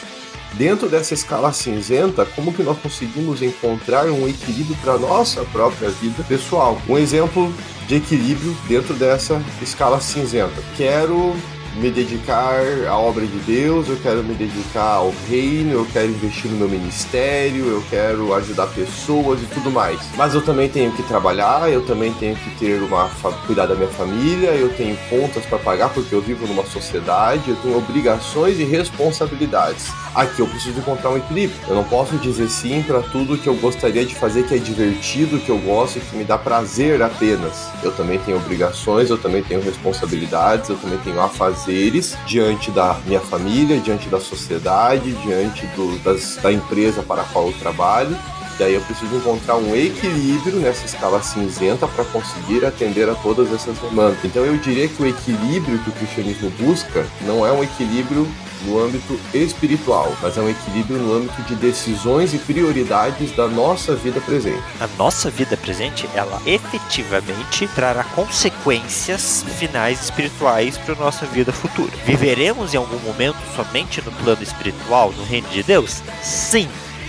[0.53, 6.23] Dentro dessa escala cinzenta, como que nós conseguimos encontrar um equilíbrio para nossa própria vida
[6.23, 6.81] pessoal?
[6.87, 7.53] Um exemplo
[7.87, 10.61] de equilíbrio dentro dessa escala cinzenta.
[10.75, 11.35] Quero
[11.79, 16.51] me dedicar à obra de Deus, eu quero me dedicar ao reino, eu quero investir
[16.51, 19.97] no meu ministério, eu quero ajudar pessoas e tudo mais.
[20.17, 23.09] Mas eu também tenho que trabalhar, eu também tenho que ter uma
[23.47, 27.55] cuidar da minha família, eu tenho contas para pagar porque eu vivo numa sociedade, eu
[27.55, 29.87] tenho obrigações e responsabilidades.
[30.13, 31.59] Aqui eu preciso encontrar um equilíbrio.
[31.67, 35.39] Eu não posso dizer sim para tudo que eu gostaria de fazer que é divertido,
[35.39, 37.69] que eu gosto, que me dá prazer apenas.
[37.81, 41.21] Eu também tenho obrigações, eu também tenho responsabilidades, eu também tenho
[41.69, 47.25] afazeres diante da minha família, diante da sociedade, diante do, das, da empresa para a
[47.25, 48.17] qual eu trabalho.
[48.59, 53.53] E aí eu preciso encontrar um equilíbrio nessa escala cinzenta para conseguir atender a todas
[53.53, 54.17] essas demandas.
[54.23, 58.27] Então eu diria que o equilíbrio que o cristianismo busca não é um equilíbrio
[58.63, 63.95] no âmbito espiritual, mas é um equilíbrio no âmbito de decisões e prioridades da nossa
[63.95, 64.61] vida presente.
[64.81, 71.91] A nossa vida presente, ela efetivamente trará consequências finais espirituais para a nossa vida futura.
[72.05, 76.03] Viveremos em algum momento somente no plano espiritual, no reino de Deus?
[76.21, 76.67] Sim.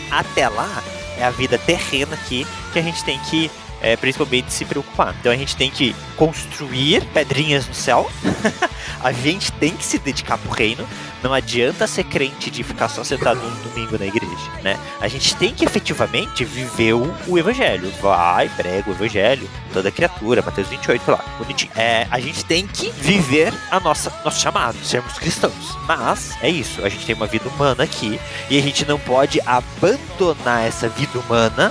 [0.09, 0.83] Até lá,
[1.21, 5.15] é a vida terrena aqui que a gente tem que é, principalmente se preocupar.
[5.19, 8.11] Então a gente tem que construir pedrinhas no céu,
[9.03, 10.87] a gente tem que se dedicar pro reino.
[11.23, 14.79] Não adianta ser crente de ficar só sentado um domingo na igreja, né?
[15.03, 17.93] A gente tem que efetivamente viver o, evangelho.
[18.01, 21.71] Vai, prega o evangelho, toda criatura, Mateus 28 lá, bonitinho.
[21.77, 25.77] É, a gente tem que viver a nossa nosso chamado, sermos cristãos.
[25.87, 29.41] Mas é isso, a gente tem uma vida humana aqui e a gente não pode
[29.45, 31.71] abandonar essa vida humana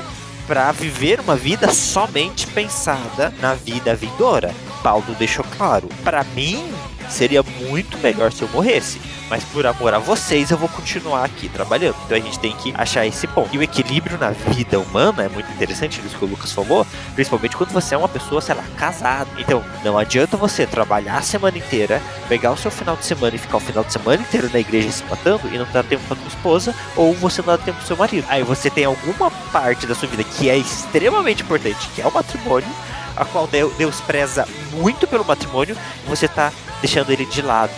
[0.50, 4.52] para viver uma vida somente pensada na vida vindoura.
[4.82, 6.74] Paulo deixou claro: para mim
[7.10, 9.00] seria muito melhor se eu morresse.
[9.30, 11.96] Mas por amor a vocês, eu vou continuar aqui trabalhando.
[12.06, 13.54] Então a gente tem que achar esse ponto.
[13.54, 17.56] E o equilíbrio na vida humana é muito interessante, isso que o Lucas falou, principalmente
[17.56, 19.30] quando você é uma pessoa, sei lá, casada.
[19.38, 23.40] Então, não adianta você trabalhar a semana inteira, pegar o seu final de semana e
[23.40, 26.16] ficar o final de semana inteiro na igreja se matando e não dar tempo pra
[26.16, 28.26] tua esposa, ou você não dá tempo pro seu marido.
[28.30, 32.12] Aí você tem alguma parte da sua vida que é extremamente importante, que é o
[32.12, 32.68] matrimônio,
[33.20, 35.78] a qual Deus preza muito pelo matrimônio,
[36.08, 36.52] você tá
[36.82, 37.74] deixando ele de lado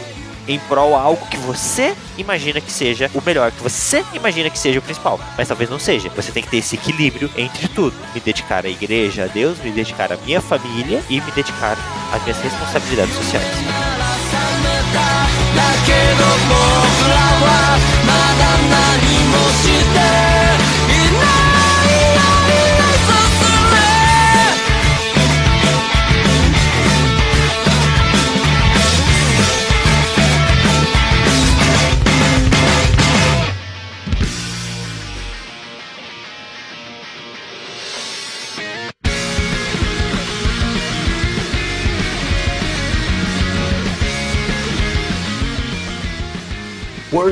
[0.47, 4.58] em prol a algo que você imagina que seja o melhor, que você imagina que
[4.58, 6.10] seja o principal, mas talvez não seja.
[6.10, 9.71] Você tem que ter esse equilíbrio entre tudo: me dedicar à igreja, a Deus, me
[9.71, 11.77] dedicar à minha família e me dedicar
[12.13, 13.47] às minhas responsabilidades sociais.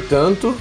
[0.10, 0.56] Portanto,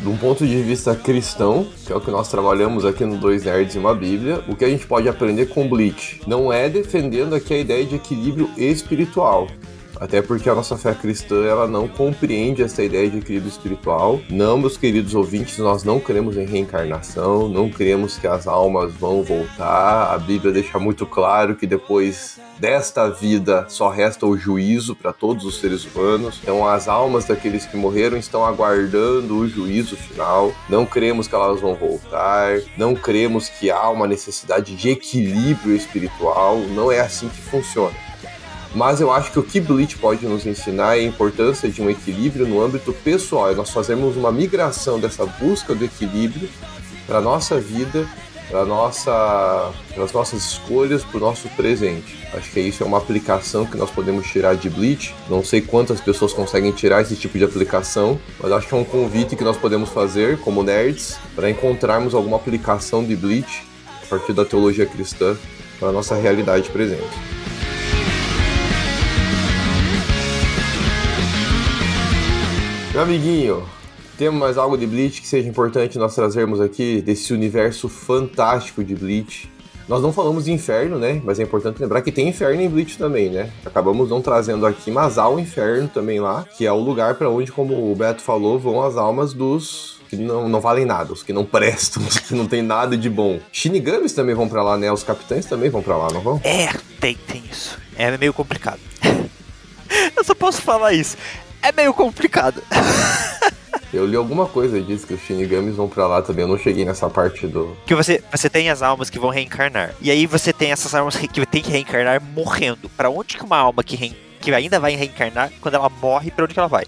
[0.00, 3.44] de um ponto de vista cristão, que é o que nós trabalhamos aqui no Dois
[3.44, 7.34] Nerds e uma Bíblia, o que a gente pode aprender com Bleach não é defendendo
[7.34, 9.46] aqui a ideia de equilíbrio espiritual.
[10.00, 14.20] Até porque a nossa fé cristã ela não compreende essa ideia de equilíbrio espiritual.
[14.30, 19.22] Não, meus queridos ouvintes, nós não cremos em reencarnação, não cremos que as almas vão
[19.22, 20.14] voltar.
[20.14, 25.44] A Bíblia deixa muito claro que depois desta vida só resta o juízo para todos
[25.44, 26.38] os seres humanos.
[26.42, 30.52] Então as almas daqueles que morreram estão aguardando o juízo final.
[30.68, 32.60] Não cremos que elas vão voltar.
[32.76, 36.58] Não cremos que há uma necessidade de equilíbrio espiritual.
[36.58, 37.94] Não é assim que funciona.
[38.74, 41.88] Mas eu acho que o que Bleach pode nos ensinar é a importância de um
[41.88, 43.50] equilíbrio no âmbito pessoal.
[43.50, 46.48] É nós fazermos uma migração dessa busca do equilíbrio
[47.06, 48.06] para nossa vida,
[48.50, 52.18] para nossa, as nossas escolhas, para o nosso presente.
[52.34, 55.14] Acho que isso é uma aplicação que nós podemos tirar de Bleach.
[55.28, 58.84] Não sei quantas pessoas conseguem tirar esse tipo de aplicação, mas acho que é um
[58.84, 63.66] convite que nós podemos fazer como nerds para encontrarmos alguma aplicação de Bleach
[64.02, 65.36] a partir da teologia cristã
[65.80, 67.37] para nossa realidade presente.
[72.98, 73.64] Meu amiguinho,
[74.18, 78.96] temos mais algo de Bleach que seja importante nós trazermos aqui desse universo fantástico de
[78.96, 79.48] Bleach?
[79.86, 81.22] Nós não falamos de inferno, né?
[81.22, 83.52] Mas é importante lembrar que tem inferno em Bleach também, né?
[83.64, 87.30] Acabamos não trazendo aqui, mas há o inferno também lá, que é o lugar para
[87.30, 91.22] onde, como o Beto falou, vão as almas dos que não, não valem nada, os
[91.22, 93.38] que não prestam, os que não tem nada de bom.
[93.52, 94.90] Shinigamis também vão para lá, né?
[94.90, 96.40] Os capitães também vão para lá, não vão?
[96.42, 96.66] É,
[96.98, 97.78] tem, tem isso.
[97.96, 98.80] É meio complicado.
[100.16, 101.16] Eu só posso falar isso.
[101.62, 102.62] É meio complicado.
[103.92, 106.42] Eu li alguma coisa disso que os Shinigamis vão pra lá também.
[106.42, 107.74] Eu não cheguei nessa parte do.
[107.86, 109.94] Que você, você tem as almas que vão reencarnar.
[110.00, 112.88] E aí você tem essas almas que tem que reencarnar morrendo.
[112.90, 116.44] Para onde que uma alma que, re, que ainda vai reencarnar quando ela morre, pra
[116.44, 116.84] onde que ela vai?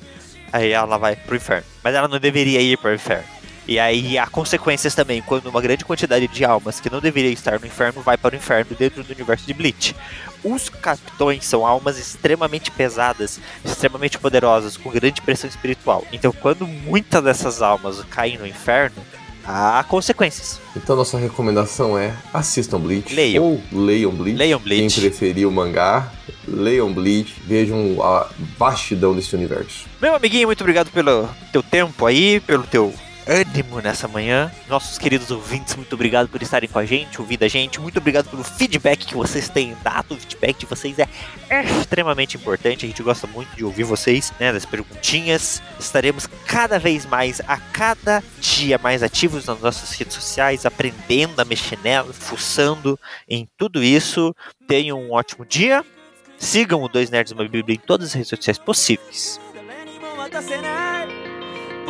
[0.53, 1.64] Aí ela vai pro inferno.
[1.83, 3.25] Mas ela não deveria ir pro inferno.
[3.71, 7.61] E aí há consequências também, quando uma grande quantidade de almas que não deveria estar
[7.61, 9.95] no inferno vai para o inferno dentro do universo de Bleach.
[10.43, 16.05] Os capitões são almas extremamente pesadas, extremamente poderosas, com grande pressão espiritual.
[16.12, 18.97] Então, quando muitas dessas almas caem no inferno,
[19.45, 20.61] há consequências.
[20.75, 23.14] Então nossa recomendação é assistam Bleach.
[23.14, 23.45] Leiam.
[23.45, 24.37] Ou leiam Bleach.
[24.37, 24.95] Leiam Bleach.
[24.95, 26.11] Quem preferir o mangá,
[26.49, 27.37] leiam Bleach.
[27.47, 29.87] Vejam a vastidão desse universo.
[30.03, 32.93] Meu amiguinho, muito obrigado pelo teu tempo aí, pelo teu
[33.31, 34.51] ânimo nessa manhã.
[34.68, 37.81] Nossos queridos ouvintes, muito obrigado por estarem com a gente, ouvindo a gente.
[37.81, 40.14] Muito obrigado pelo feedback que vocês têm dado.
[40.14, 41.09] O feedback de vocês é
[41.78, 42.85] extremamente importante.
[42.85, 44.53] A gente gosta muito de ouvir vocês, né?
[44.53, 45.62] Das perguntinhas.
[45.78, 51.45] Estaremos cada vez mais, a cada dia, mais ativos nas nossas redes sociais, aprendendo a
[51.45, 54.35] mexer nelas, fuçando em tudo isso.
[54.66, 55.85] Tenham um ótimo dia.
[56.37, 59.39] Sigam o Dois Nerds Uma Bíblia em todas as redes sociais possíveis.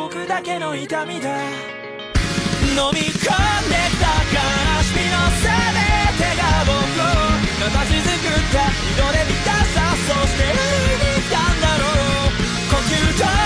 [0.00, 1.28] 僕だけの痛みだ。
[1.28, 4.40] 飲み込んでた悲
[4.80, 5.52] しみの全
[6.16, 7.12] てが僕を
[7.60, 8.64] 形作った。
[8.80, 12.32] 二度で満たさそして歩いてきたんだろう。
[12.70, 13.36] 呼吸と同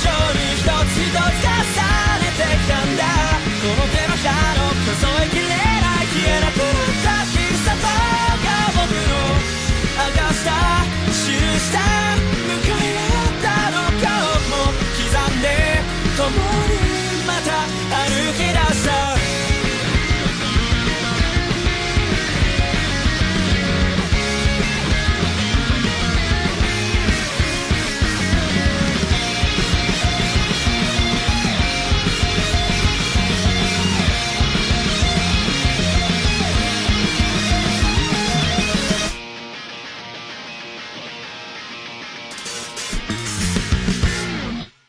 [0.00, 3.04] じように一つ一つ重ねてきたんだ。
[3.60, 5.67] この手のひらの数えきれ。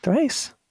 [0.00, 0.56] Então é isso.